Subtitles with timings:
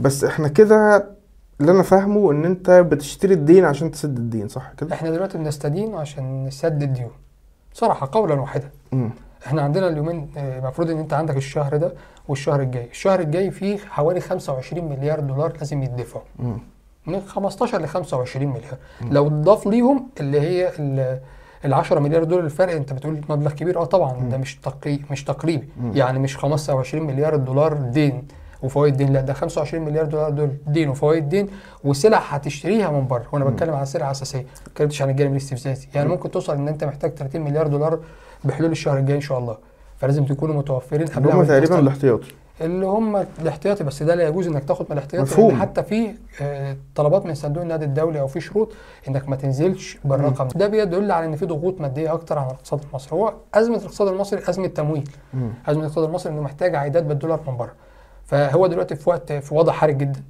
[0.00, 1.06] بس إحنا كده
[1.60, 5.94] اللي أنا فاهمه ان انت بتشتري الدين عشان تسد الدين صح كده؟ إحنا دلوقتي بنستدين
[5.94, 7.10] عشان نسدد ديون
[7.72, 8.68] صراحة قولا واحدا.
[8.92, 9.10] مم.
[9.46, 11.92] إحنا عندنا اليومين آه، المفروض ان انت عندك الشهر ده
[12.28, 12.88] والشهر الجاي.
[12.90, 16.24] الشهر الجاي فيه حوالي 25 مليار دولار لازم يدفعوا.
[16.38, 16.58] مم.
[17.06, 18.76] من 15 ل 25 مليار.
[19.10, 20.72] لو ضاف ليهم اللي هي
[21.64, 23.78] ال 10 مليار دولار الفرق انت بتقول مبلغ كبير.
[23.80, 25.68] آه طبعا ده مش تقريبي مش تقريبي.
[25.80, 25.92] مم.
[25.94, 28.28] يعني مش 25 مليار دولار دين.
[28.62, 31.48] وفوائد دين لا ده 25 مليار دولار دول دين وفوائد دين
[31.84, 33.24] وسلع هتشتريها من بره.
[33.32, 36.84] وأنا بتكلم عن سلع أساسية ما اتكلمتش عن الجانب الاستفزازي يعني ممكن توصل إن أنت
[36.84, 38.00] محتاج 30 مليار دولار
[38.44, 39.56] بحلول الشهر الجاي إن شاء الله.
[39.98, 41.78] فلازم تكونوا متوفرين قبلها هم تقريبا.
[41.78, 42.28] الاحتياطي.
[42.60, 45.60] اللي هم الاحتياطي بس ده لا يجوز إنك تاخد من الاحتياطي مفهوم.
[45.60, 48.72] حتى في آه، طلبات من صندوق النقد الدولي أو في شروط
[49.08, 50.48] إنك ما تنزلش بالرقم.
[50.48, 53.12] ده بيدل على إن في ضغوط مادية أكتر على الاقتصاد المصري.
[53.18, 55.08] هو أزمة الاقتصاد المصري أزمة تمويل.
[55.66, 57.72] أزمة الاقتصاد المصري إنه محتاج عائدات بالدولار من بره.
[58.30, 60.22] فهو دلوقتي في وقت في وضع حرج جدا.